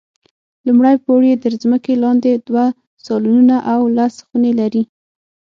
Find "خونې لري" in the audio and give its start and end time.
4.25-4.83